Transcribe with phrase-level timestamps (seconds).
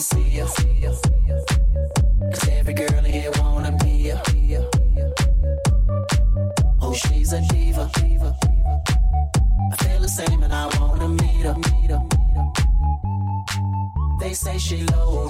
[0.00, 0.46] see you.
[2.52, 4.18] Every girl here wanna be you.
[6.80, 7.90] Oh, she's a diva.
[9.72, 12.00] I feel the same and I wanna meet her.
[14.20, 15.29] They say she low.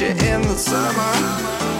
[0.00, 1.75] You in the summer.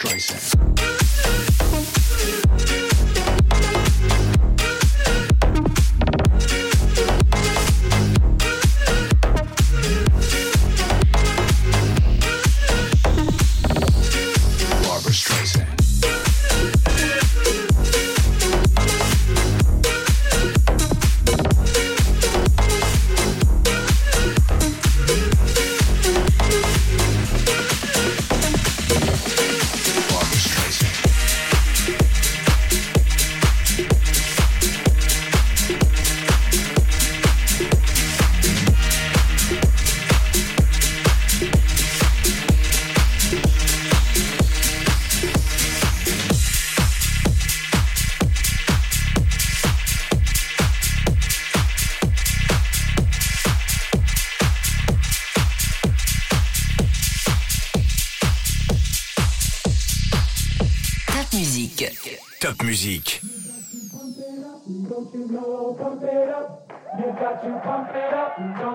[0.00, 0.59] Streisand.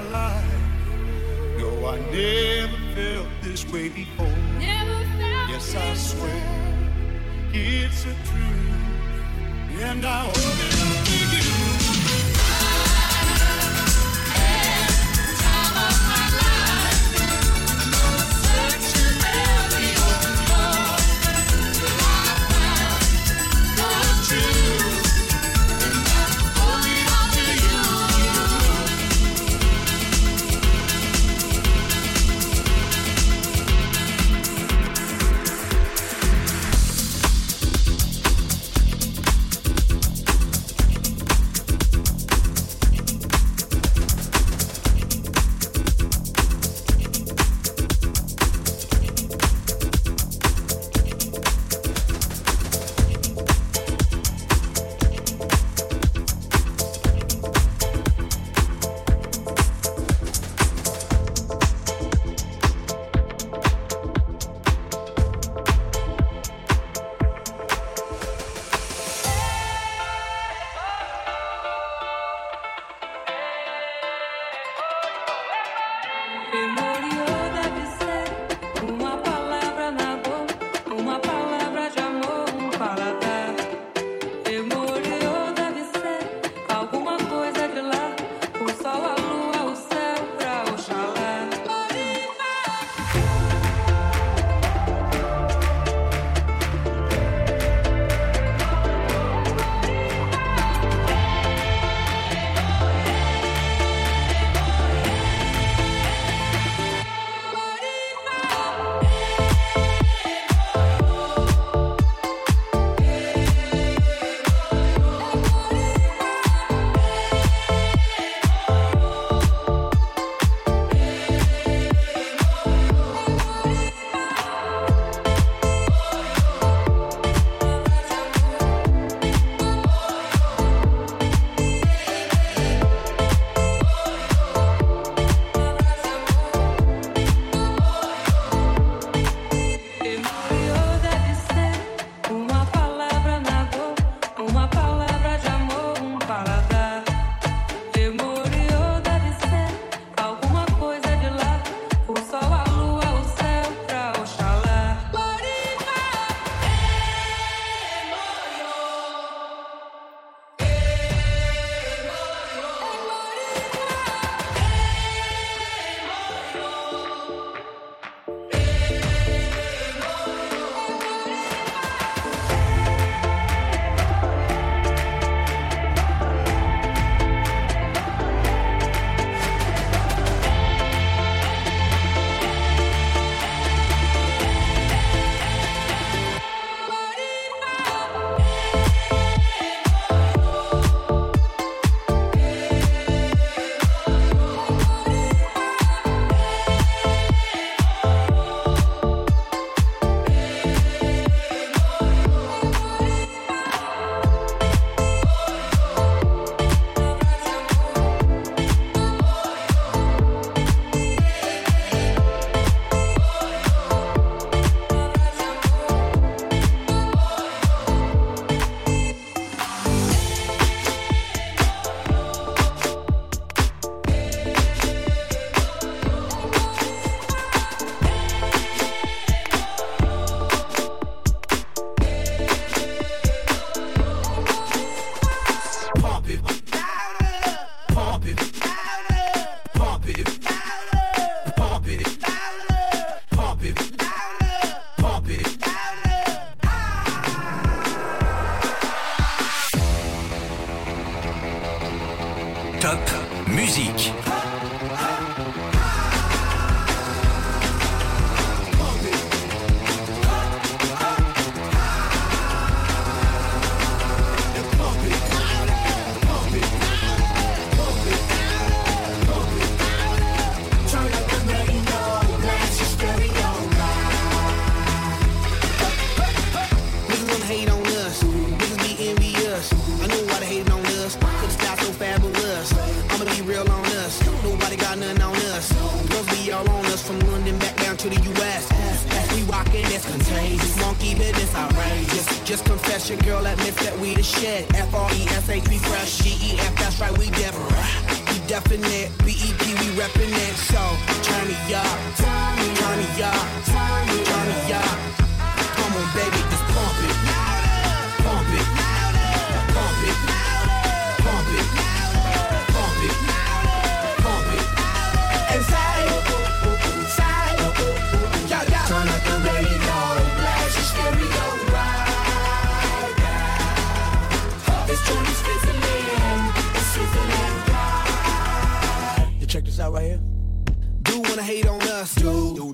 [0.00, 0.44] My life.
[1.58, 4.34] No, I never felt this way before.
[4.58, 6.42] yes, I swear
[7.52, 10.79] it's a truth, and I hope